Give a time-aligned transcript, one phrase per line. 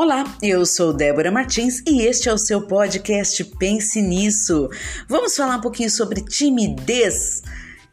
[0.00, 4.68] Olá, eu sou Débora Martins e este é o seu podcast Pense Nisso.
[5.08, 7.42] Vamos falar um pouquinho sobre timidez.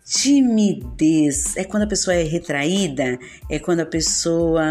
[0.06, 3.18] Timidez é quando a pessoa é retraída,
[3.50, 4.64] é quando a pessoa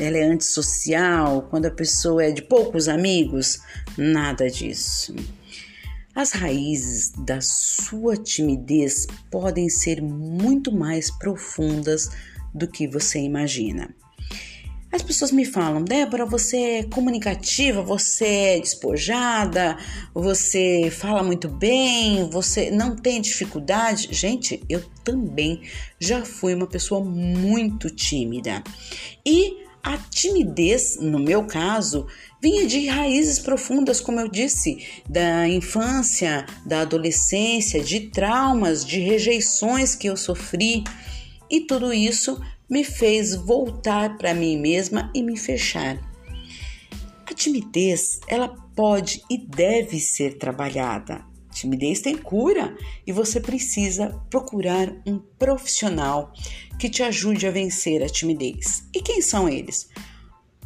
[0.00, 3.60] ela é antissocial, quando a pessoa é de poucos amigos.
[3.98, 5.14] Nada disso.
[6.14, 12.08] As raízes da sua timidez podem ser muito mais profundas
[12.54, 13.94] do que você imagina.
[14.94, 19.76] As pessoas me falam, Débora, você é comunicativa, você é despojada,
[20.14, 24.06] você fala muito bem, você não tem dificuldade.
[24.12, 25.62] Gente, eu também
[25.98, 28.62] já fui uma pessoa muito tímida.
[29.26, 32.06] E a timidez, no meu caso,
[32.40, 39.96] vinha de raízes profundas, como eu disse, da infância, da adolescência, de traumas, de rejeições
[39.96, 40.84] que eu sofri.
[41.50, 45.98] E tudo isso me fez voltar para mim mesma e me fechar.
[47.26, 51.24] A timidez, ela pode e deve ser trabalhada.
[51.52, 56.32] Timidez tem cura e você precisa procurar um profissional
[56.78, 58.84] que te ajude a vencer a timidez.
[58.92, 59.88] E quem são eles?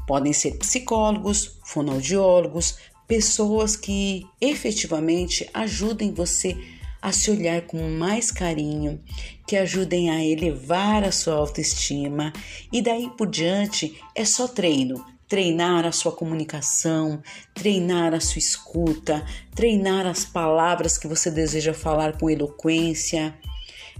[0.06, 8.30] Podem ser psicólogos, fonoaudiólogos, pessoas que efetivamente ajudem você a a se olhar com mais
[8.30, 9.00] carinho,
[9.46, 12.32] que ajudem a elevar a sua autoestima
[12.72, 15.04] e daí por diante é só treino.
[15.28, 22.18] Treinar a sua comunicação, treinar a sua escuta, treinar as palavras que você deseja falar
[22.18, 23.34] com eloquência.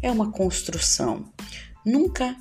[0.01, 1.31] É uma construção.
[1.85, 2.35] Nunca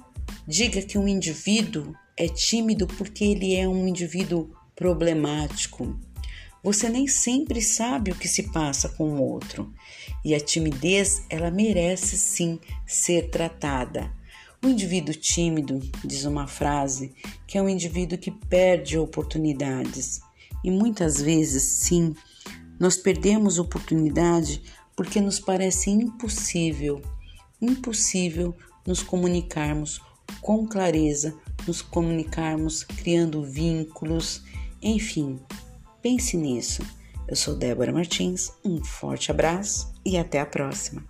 [0.47, 5.99] diga que um indivíduo é tímido porque ele é um indivíduo problemático.
[6.67, 9.73] Você nem sempre sabe o que se passa com o outro,
[10.21, 14.11] e a timidez, ela merece sim ser tratada.
[14.61, 17.13] O indivíduo tímido, diz uma frase,
[17.47, 20.19] que é um indivíduo que perde oportunidades.
[20.61, 22.13] E muitas vezes, sim,
[22.77, 24.61] nós perdemos oportunidade
[24.93, 27.01] porque nos parece impossível,
[27.61, 28.53] impossível
[28.85, 30.01] nos comunicarmos
[30.41, 31.33] com clareza,
[31.65, 34.43] nos comunicarmos criando vínculos,
[34.81, 35.39] enfim,
[36.09, 36.81] Pense nisso.
[37.27, 41.03] Eu sou Débora Martins, um forte abraço e até a próxima.